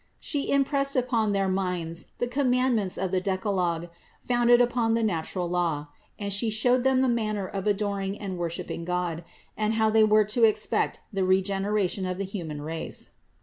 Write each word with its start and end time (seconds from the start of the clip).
She 0.19 0.45
im 0.49 0.63
pressed 0.63 0.95
upon 0.95 1.31
their 1.31 1.47
minds 1.47 2.07
the 2.17 2.25
commandments 2.25 2.97
of 2.97 3.11
the 3.11 3.21
deca 3.21 3.53
logue, 3.55 3.87
founded 4.19 4.59
upon 4.59 4.95
the 4.95 5.03
natural 5.03 5.47
law; 5.47 5.89
and 6.17 6.33
She 6.33 6.49
showed 6.49 6.83
them 6.83 7.01
the 7.01 7.07
manner 7.07 7.45
of 7.45 7.67
adoring 7.67 8.17
and 8.17 8.39
worshipping 8.39 8.83
God, 8.83 9.23
and 9.55 9.75
how 9.75 9.91
they 9.91 10.03
were 10.03 10.25
to 10.25 10.43
expect 10.43 11.01
the 11.13 11.23
regeneration 11.23 12.07
of 12.07 12.17
the 12.17 12.23
human 12.25 12.63
race. 12.63 13.11